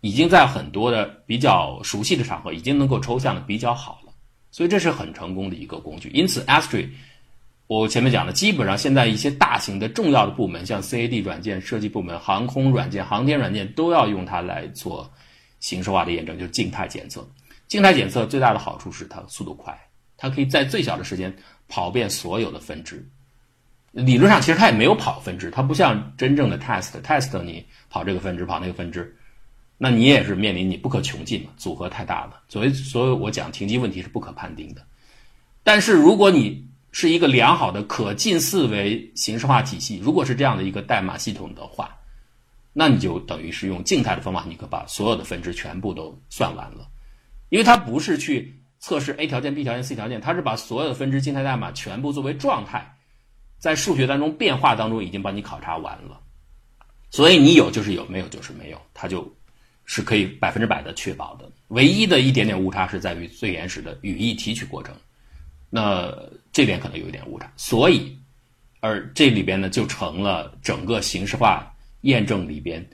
[0.00, 4.12] 已经在很多的比较熟悉的场合，已经能够抽象的比较好了，
[4.50, 6.08] 所以这是很成功的一个工具。
[6.10, 6.88] 因此，Astry，
[7.66, 15.10] 我前面讲的，基本上现在一些大型的重要的部门，像 CAD 软件设计部门、航空软件、航天软件，都要用它来做
[15.60, 17.28] 形式化的验证，就是静态检测。
[17.68, 19.78] 静态检测最大的好处是它速度快，
[20.16, 21.32] 它可以在最小的时间
[21.68, 23.06] 跑遍所有的分支。
[23.92, 29.16] 理论上，其实它也没有跑分支，它不像真正的 test，test 你跑这个分支，跑那个分支。
[29.82, 32.42] 那你也是面临你不可穷尽嘛，组合太大了。
[32.50, 34.86] 所以，所以我讲停机问题是不可判定的。
[35.62, 36.62] 但是，如果你
[36.92, 41.96] 是一个良好的可近似为形式化体系，如果是这样的一个代码系统的话，
[42.74, 46.86] 那你就等于是用静态的方法，你可把所有的分支全部都算完了。
[47.48, 52.86] 因为它不是去测试 A 条件、B 条件、C 条件，它是把所有的分支静态代码全部作为状态，
[53.56, 56.20] 在数学当中变化当中已经帮你考察完了。
[57.10, 59.26] 所以你有就是有，没有就是没有，它就。
[59.92, 64.94] 是可以百分之百的确保的，唯一的一点点误差是在于最原始的语义提取过程，
[65.68, 66.16] 那
[66.52, 68.16] 这点可能有一点误差，所以，
[68.78, 72.88] 而这里边呢就成了整个形式化验证里边，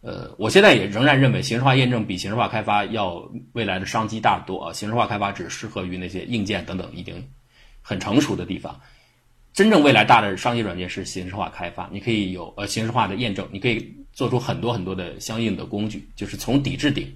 [0.00, 7.22] 呃，我现在也仍然认为形式化验证比形式化开发要未来的商机大多啊，形式化开发只适合于那些硬件等等已经
[7.82, 8.80] 很成熟的地方。
[9.52, 17.10] 真正未来大的商业软件是形式化开发，你可以有呃形式化的验证，你可以做出很多很多的相应的工具，就是从底至顶，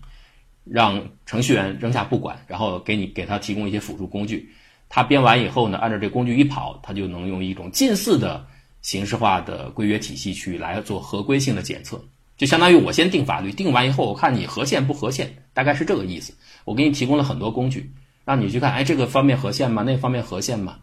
[0.65, 4.49] 让程序员扔下不管，然后给你给他提供一些辅助工具，
[4.89, 8.43] 他编完以后呢，按照这工具一跑，他就能用一种近似的
[8.81, 12.03] 形式化的规约体系去来做合规性的检测，
[12.39, 16.33] 就相当于我先定法律，定完以后我看你合宪不合宪，大概是这个意思。
[16.65, 17.93] 我给你提供了很多工具，
[18.25, 19.83] 让你去看，哎，这个方面合宪吗？
[19.83, 20.79] 那方面合宪吗？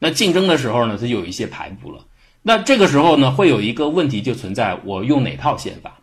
[0.00, 2.04] 那竞争的时候呢，它就有一些排布了。
[2.42, 6.00] 那这个时候呢，会有一个问题就存在：我用哪套宪法？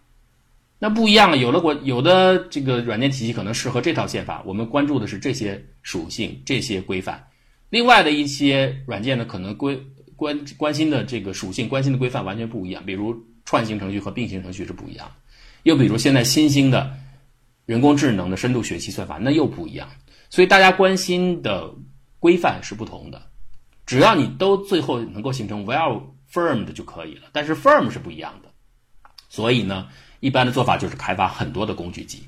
[0.80, 1.38] 那不一样了。
[1.38, 7.26] 有的国有的这个软件体系可能适合这套宪法，我们关注的是这些属性、这些规范。
[7.72, 9.82] 另外的一些软件呢，可能规
[10.16, 12.86] 关关心的这个属性、关心的规范完全不一样。
[12.86, 15.12] 比如串行程序和并行程序是不一样。
[15.64, 16.94] 又比如现在新兴的
[17.66, 19.90] 人工智能的深度学习算法，那又不一样。
[20.30, 21.74] 所以大家关心的
[22.20, 23.20] 规范是不同的。
[23.88, 26.02] 只要你都最后能够形成 well
[26.38, 28.50] firm 的就可以了，但是 firm 是不一样的，
[29.30, 29.88] 所以呢，
[30.20, 32.28] 一般的做法就是开发很多的工具集。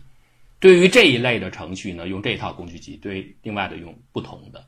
[0.59, 4.65] 对于这一类的程序呢，用这套工具集；对另外的用不同的。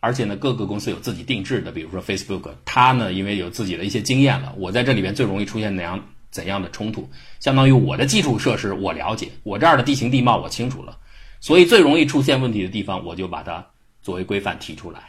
[0.00, 10.96] 而且呢，各个公司有自己定制的，比如说 Facebook，它呢因为有自己的一些经验了，我在这里边最容易出现怎样怎样的冲突，相当于我的基础设施我了解，我这儿的地形地貌我清楚了，
[11.40, 13.66] 所以最容易出现问题的地方，我就把它
[14.00, 15.00] 作为规范提出来，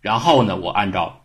[0.00, 1.23] 然后呢，我按照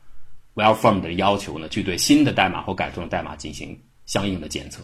[0.59, 4.83] Well-formed 的要求呢，去对新的代码或改动的代码进行相应的检测。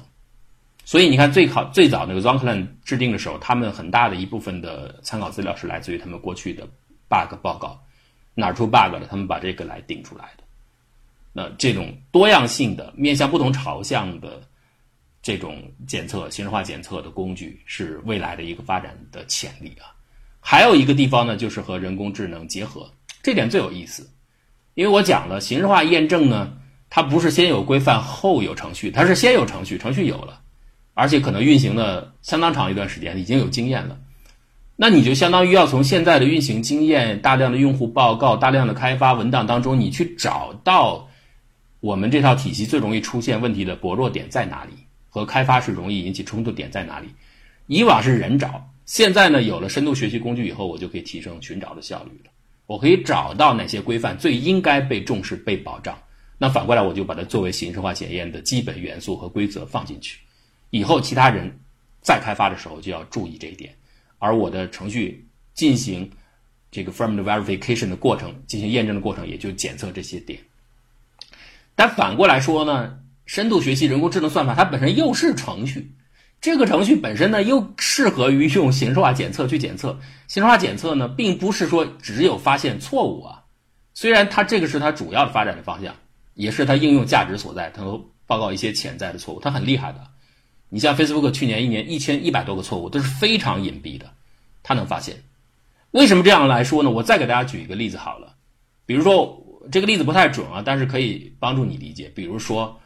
[0.86, 6.66] 所以你看，最考最早那个 Zonkland 制定的时候，他们很大的一部分的参考资料是来自于他们过去的
[7.10, 7.78] bug 报告，
[8.36, 10.44] 哪出 bug 了，他们把这个来定出来的。
[11.34, 14.42] 那这种多样性的、面向不同朝向的
[15.22, 19.92] 这种检测、形式化检测的工具，是未来的一个发展的潜力啊。
[20.40, 22.90] 还有一个地方呢，就是和人工智能结合，
[23.22, 24.10] 这点最有意思。
[24.76, 26.54] 因为我讲了，形式化验证呢，
[26.90, 30.42] 它不是先有规范后有程序，它是先有程序，程序有了。
[30.94, 33.98] 而且可能运行的相当长一段时间，已经有经验了，
[34.78, 41.06] 那你就相当于要从现在的运行经验、大量的用户报告、大量的开发文档当中，你去找到
[41.82, 44.72] 我们这套体系最容易出现问题的薄弱点在哪里，
[45.10, 47.08] 和开发是容易引起冲突点在哪里。
[47.68, 52.32] 以往是人找，现在呢有了深度学习工具以后，我就可以提升寻找的效率了。
[52.68, 55.98] 我可以找到哪些规范最应该被重视、被保障，
[56.38, 60.20] 那反过来我就把它作为形式化检验的基本元素和规则放进去。
[60.72, 61.60] 以后其他人
[62.02, 63.74] 再开发的时候就要注意这一点，
[64.20, 66.10] 而我的程序进行
[66.72, 70.40] 这个 firm verification 的过程，进行验证的过程，也就检测这些点。
[71.76, 75.92] 但反过来说呢，深度学习人工智能算法它本身又是程序，
[76.46, 80.00] 这个程序本身呢又适合于用形式化检测去检测。
[80.28, 83.42] 形式化检测呢，并不是说只有发现错误啊，
[83.96, 85.96] 虽然它这个是它主要的发展的方向，
[86.36, 90.02] 也是它应用价值所在，它能报告一些潜在的错误，它很厉害的。
[90.70, 94.06] 你像 Facebook 去年一年一千一百多个错误都是非常隐蔽的，
[94.62, 95.16] 它能发现。
[95.90, 96.92] 为什么这样来说呢？
[96.92, 98.36] 我再给大家举一个例子好了，
[98.86, 102.12] 比如说这个例子不太准啊，但是可以帮助你理解。
[102.14, 102.80] 比如说，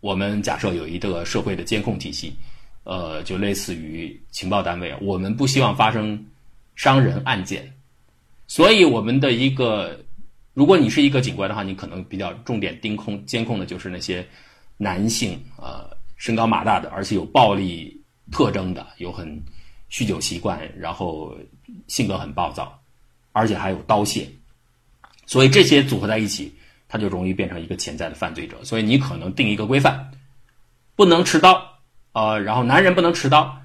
[0.00, 2.32] 我们假设有一个社会的监控体系，
[2.84, 6.26] 呃，就类似于情报单位，我们不希望发生
[6.76, 7.72] 伤人案件，
[8.46, 9.98] 所以我们的一个，
[10.54, 14.26] 如果你是一个警官的话，你可能比较重点盯控监控的就是那些
[14.76, 15.98] 男性呃。
[16.20, 17.98] 身高马大的，而且有暴力
[18.30, 19.26] 特征的，有很
[19.90, 21.34] 酗酒习惯，然后
[21.86, 22.78] 性格很暴躁，
[23.32, 24.26] 而且还有刀械，
[25.24, 26.54] 所以这些组合在一起，
[26.86, 28.62] 他就容易变成一个潜在的犯罪者。
[28.62, 30.10] 所以你可能定一个规范，
[30.94, 31.69] 不能持刀，
[32.12, 33.56] 呃，然后男人不能持刀，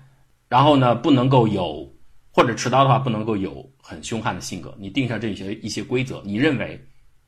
[0.48, 1.92] 然后呢不能够有
[2.32, 4.76] 或者持刀的话不能够有很凶悍的性格。
[4.78, 6.80] 你定下这些一些规则，你认为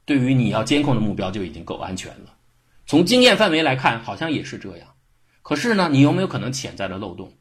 [0.06, 2.34] 对于你要监控的目标就已经够安全了。
[2.86, 4.88] 从经验范围来看，好像也是这样。
[5.42, 7.32] 可是呢，你有没有可能潜在的漏洞？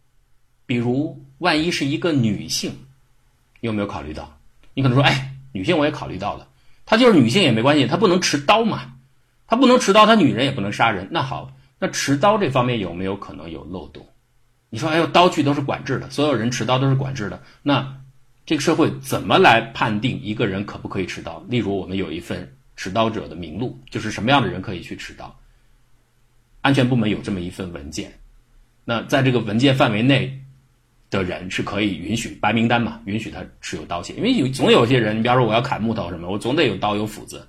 [0.64, 2.70] 比如，万一是一个女性，
[3.60, 4.36] 你有没有考虑到？
[4.74, 6.48] 你可能说，哎，女性我也考虑到了，
[6.84, 8.92] 她就是女性也没关系，她不能持刀嘛，
[9.46, 11.06] 她不能持刀，她女人也不能杀人。
[11.10, 14.06] 那好，那持刀这方面有没有可能有漏洞？
[14.68, 18.00] 你说，哎呦，刀具都是管制的，所有人持刀都是管制的，那
[18.44, 21.44] 这个社会怎么来判定一个人可不可以持刀？
[21.48, 25.34] 例如，我们有一份持刀者的名录，就是什么样的人可以去持刀？
[26.62, 28.12] 安全部门有这么一份文件，
[28.84, 30.40] 那在这个文件范围内
[31.10, 33.00] 的人是可以允许白名单嘛？
[33.04, 37.46] 允许他持有刀械，因为有总有些人，你比方说我要砍木头什么，我总得有刀有斧子，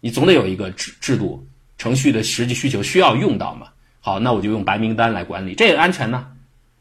[0.00, 1.44] 你总得有一个制制度
[1.82, 3.66] 程序的实际需求需要用到嘛。
[3.98, 6.28] 好，那我就用白名单来管理，这也安全呢。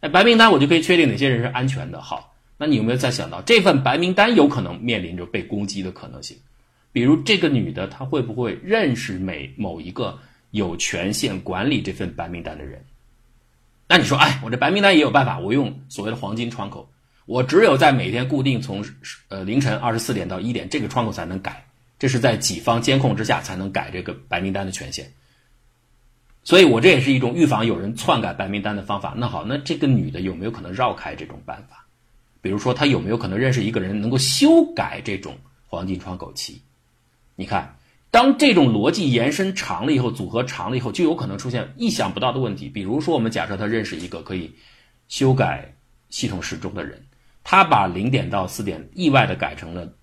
[0.01, 1.99] 哎，白名单我就可以确定哪些人是安全的。
[1.99, 6.37] 好，那你有没有再想到这份白名单有可能面临着被攻击的可能性？
[6.91, 10.19] 比如这个女的，她会不会认识每某一个？
[10.51, 12.83] 有权限管理这份白名单的人，
[13.87, 16.91] 那你说，哎，我这白名单也有办法，我用所谓的黄金窗口，
[17.25, 18.83] 我只有在每天固定从
[19.29, 21.65] 呃凌晨二十四点到一点这个窗口才能改，
[22.01, 25.13] 这是在己方监控之下才能改这个白名单的权限。
[26.43, 29.13] 所以我这也是一种预防有人篡改白名单的方法。
[29.15, 31.85] 那好，那这个女的有没有可能绕开这种办法？
[32.41, 35.37] 比如说，她有没有可能认识一个人能够修改这种
[35.67, 36.59] 黄金窗口期？
[37.35, 37.77] 你看。
[38.09, 42.67] 当这种逻辑延伸长了以后，组合长了以后，就有可能出现意想不到的问题。
[42.67, 44.53] 比如说，我们假设她认识一个可以
[45.07, 45.73] 修改
[46.09, 47.01] 系统时钟的人，
[47.41, 49.93] 她把零点到四点意外的改成了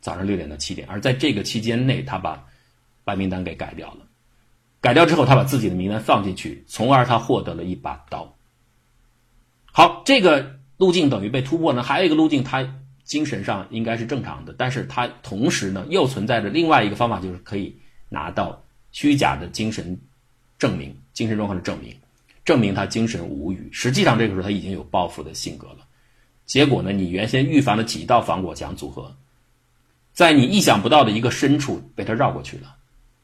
[0.00, 2.46] 早上六点到七点，而在这个期间内，他把
[3.04, 4.06] 白名单给改掉了。
[4.80, 8.36] 改掉之后，他把自己的名单放进去，从而他获得了一把刀。
[9.72, 11.82] 好，这个路径等于被突破呢。
[11.82, 12.76] 还有一个路径，他。
[13.02, 17.76] 精神上应该是正常的，但是他同时呢又存在着另外一个方法，就是可以
[18.08, 20.00] 拿到虚假的精神
[20.60, 21.92] 证明、精神状况的证明，
[22.44, 23.68] 证明他精神无语。
[23.72, 25.78] 实际上这个时候他已经有报复的性格了。
[26.46, 29.12] 结果呢，你原先预防的几道防火墙组合，
[30.12, 32.76] 在你意想不到的一个深处被他绕过去了。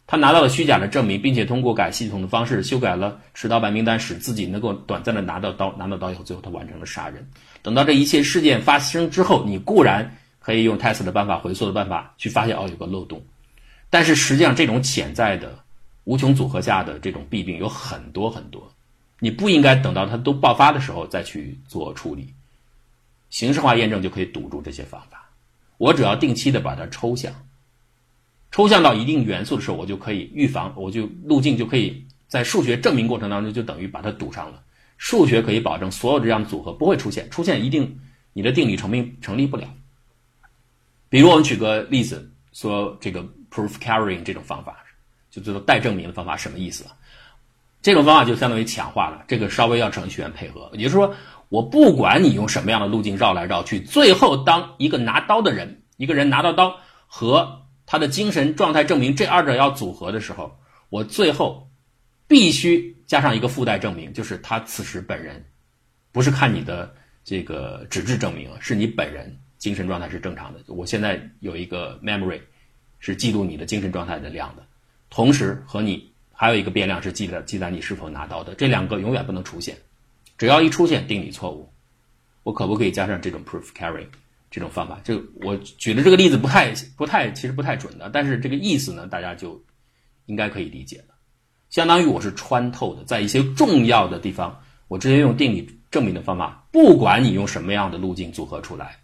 [0.08, 5.74] 他拿到了虚假的证明，并且通过改系统的方式修改了持刀白名单，使自己能够短暂的拿到刀。
[5.76, 7.28] 拿到刀以后，最后他完成了杀人。
[7.60, 13.20] 等到这一切事件发生之后，你固然可以用 test 的办法、回溯的办法去发现哦有个漏洞，
[13.90, 15.58] 但是实际上这种潜在的
[16.04, 18.72] 无穷组合下的这种弊病有很多很多。
[19.18, 22.32] 你不应该等到它都爆发的时候再去做处理。
[23.28, 25.25] 形式化验证就可以堵住这些方法。
[25.78, 27.32] 我只要定期的把它抽象。
[28.50, 34.62] 抽象到一定元素的时候，我就可以预防，我就路径就可以在数学证明过程当中就等于把它堵上了。
[34.96, 38.00] 数学可以保证所有这样的组合不会出现，出现一定
[38.32, 39.68] 你的定理成立成立不了。
[41.08, 44.76] 比如我们举个例子，说这个 proof carrying 这种方法，
[45.30, 46.86] 就叫做带证明的方法，什么意思？
[47.82, 50.70] 这种方法就相当于强化了，这个稍微要程序员配合。
[50.72, 51.14] 也就是说，
[51.48, 56.76] 我不管你用什么样的路径绕来绕去，最后当一个拿刀的人，一个人拿到刀
[57.06, 60.58] 和他的精神状态证明这二者要组合的时候，
[60.90, 61.68] 我最后
[62.26, 65.44] 必须加上一个附带证明，就是他此时本人
[66.10, 66.92] 不是看你的
[67.24, 70.60] 这个纸质证明，是你本人精神状态是正常的。
[70.66, 72.40] 我现在有一个 memory
[72.98, 74.64] 是记录你的精神状态的量的，
[75.10, 79.76] 同时和你还有一个变量是记载记载你是否拿刀的，这两个永远不能出现，
[80.38, 81.70] 只要一出现定理错误，
[82.42, 84.06] 我可不可以加上这种 proof carry
[84.50, 89.62] 这种方法，就我举的这个例子不太不太，其实不太准的，但是这个意思呢，大家就
[90.26, 91.14] 应该可以理解了。
[91.70, 98.96] 相当于我是穿透的，在一些重要的地方，我直接用定理证明的方法，不管你用什么样的路径组合出来，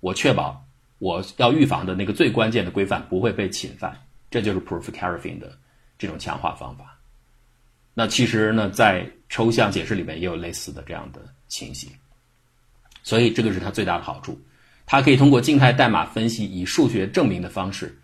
[0.00, 0.64] 我确保
[0.98, 3.94] 我要预防的那个最关键的规范不会被侵犯。
[4.30, 5.56] 这就是 proof carrying 的
[5.98, 6.97] 这种强化方法。
[7.98, 11.90] 那其实呢，在抽象解释里面也有类似的这样的情形，
[13.02, 14.40] 所以这个是它最大的好处。
[14.86, 17.98] 它可以通过静态代码分析，以数学证明的方式，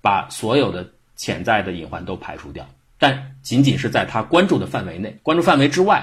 [0.00, 2.64] 把所有的潜在的隐患都排除掉。
[2.96, 6.00] 但仅仅是在它关注的范围内，关注范围之外，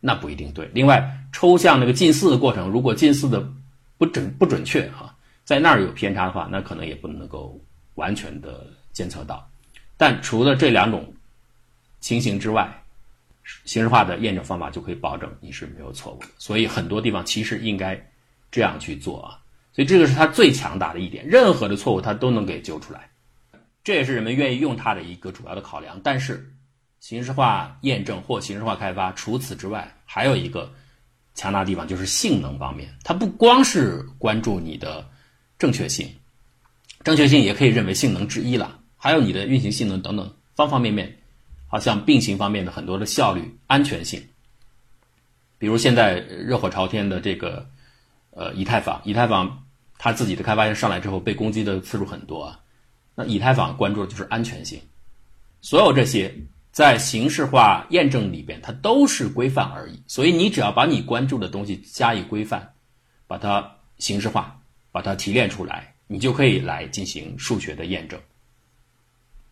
[0.00, 0.66] 那不一定对。
[0.72, 3.46] 另外，抽象那个近似的过程，如果近似的
[3.98, 5.14] 不准不准确哈，
[5.44, 7.60] 在那儿有偏差的话，那可能也不能够
[7.96, 9.46] 完全的监测到。
[9.98, 11.12] 但除了这两种
[12.02, 12.70] 情形之外，
[13.64, 16.26] 形式化的验证方法就可以保证你是没有错误的。
[16.36, 17.98] 所以很多地方其实应该
[18.50, 19.38] 这样去做啊。
[19.72, 23.08] 所以这个是它最强大的一点，任何的错误它都能给揪出来，
[23.82, 25.98] 这也是人们愿意用它的一个主要的考量。
[26.04, 26.52] 但是，
[27.00, 30.70] 形式化验证或形式化开发，除此之外还有一个
[31.34, 32.94] 强大的地方，就是性能方面。
[33.02, 35.08] 它不光是关注你的
[35.58, 36.06] 正确性，
[37.02, 41.21] 正确性也可以认为性能之一了，还有你的运行性能等等方方面面，
[41.72, 44.22] 好像并行方面的很多的效率、安全性。
[45.58, 47.66] 比如现在热火朝天的这个。
[48.34, 49.62] 呃，以太坊，以太坊
[49.98, 52.58] 它自己的开发商上来之后被攻击的次数很多啊。
[53.14, 54.80] 那以太坊关注的就是安全性，
[55.60, 56.34] 所有这些
[56.70, 60.02] 在形式化验证里边，它都是规范而已。
[60.06, 62.66] 所以你只要把你关注的东西加以规范，
[63.26, 64.58] 把它形式化，
[64.90, 68.18] 把它提炼出来，你就可以来进行数学的验证。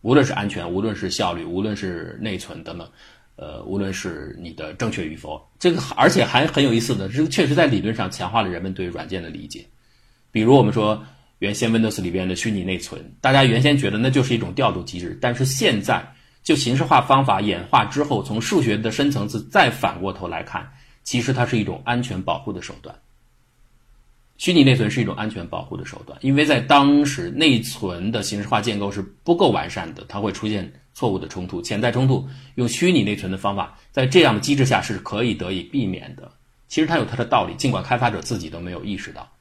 [0.01, 2.87] 无论是安全，无论是效率，无论是内存等等。
[3.37, 9.65] 呃，无论是你的正确与否，这个而且还很有意思的，这个确实在理论上强化了人们对软件的理解。
[10.31, 11.03] 比如我们说
[11.39, 16.05] 原先 Windows 里边的虚拟内存，大家原先觉得那就是一种调度机制，但是现在
[16.43, 20.69] 就形式化方法演化之后，从数学的深层次再反过头来看，
[21.03, 22.95] 其实它是一种安全保护的手段。
[24.41, 32.27] 虚拟内存是一种安全保护的手段，因为在当时内存的形式化建构是不够完善的，它会出现错误的冲突、潜在冲突。
[32.55, 36.31] 用虚拟内存的方法，在这样的机制下是可以得以避免的。
[36.67, 39.31] 其实它有它的道理，尽管开发者自己都没有意识到。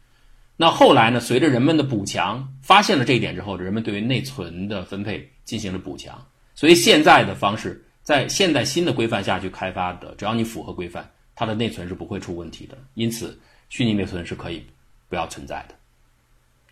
[0.54, 1.18] 那后来呢？
[1.18, 6.22] 随着人们的补强，发现了这一点之后，人们对于内存的分配进行了补强。
[6.54, 12.76] 所以现在的方式，在现代新的规范下去开发的，只要你符合规范，它的内存是不会出问题的。
[12.92, 13.40] 因此，
[13.70, 14.62] 虚拟内存是可以。
[15.10, 15.74] 不要存在的，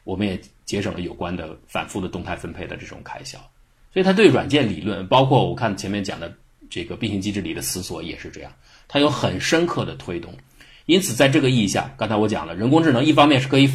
[0.04, 3.36] 我们也节省了有关的反复的动态分配的这种开销，
[3.92, 6.32] 所以它对软件理论，包括我看前面讲的
[6.70, 8.52] 这个并行机制里的思索也是这样，
[8.86, 10.32] 它有很深刻的推动。
[10.86, 13.70] 因此，在这个意义下，刚才我讲了，人工智能一方面是可以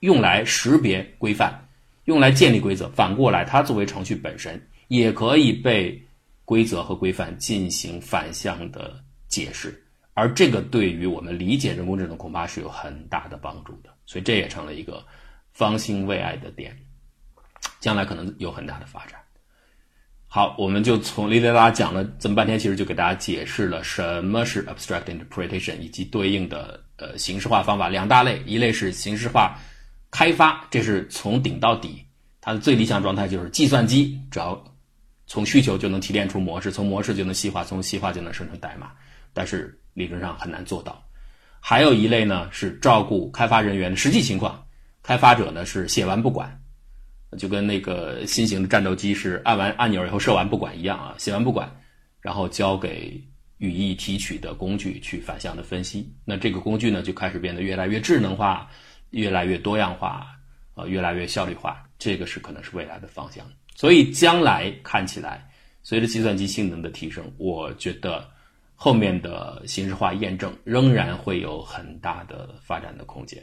[0.00, 1.68] 用来识别规范，
[2.04, 6.00] 用来建立规则，反过来，它作为程序本身也可以被
[6.46, 9.84] 规则和规范进行反向的解释。
[10.18, 15.04] 而这个对于我们理解人工智能恐怕是有很大的帮助的，所以这也成了一个
[15.52, 16.76] 方兴未艾的点，
[17.78, 19.20] 将来可能有很大的发展。
[20.26, 29.58] 好，我们就从里里拉讲了这么半天，其实就给大家解释了什么是 abstract interpretation 以及对应的呃形式化方法两大类，一类是形式化
[30.10, 32.04] 开发，这是从顶到底，
[32.40, 34.62] 它的最理想状态就是计算机只要
[35.26, 38.92] 从需求就能提炼出模式，从模式就能细化，从细化就能生成代码，
[39.32, 41.04] 但是理论上很难做到。
[41.60, 44.64] 还有一类呢是照顾开发人员的实际情况，
[45.02, 46.56] 开发者呢是写完不管，
[47.36, 51.68] 就跟那个新型的战斗机是按完按钮以后射完不管一样啊，写完不管，
[52.20, 53.20] 然后交给
[53.58, 56.14] 语义提取的工具去反向的分析。
[56.24, 58.70] 那这个工具呢就开始变得越来越智能化，
[59.10, 60.28] 越来越多样化，
[60.74, 61.84] 呃，越来越效率化。
[61.98, 63.44] 这个是可能是未来的方向。
[63.74, 65.44] 所以将来看起来，
[65.82, 68.30] 随着计算机性能的提升，我觉得。
[68.80, 73.42] 后面的形式化验证仍然会有很大的发展的空间。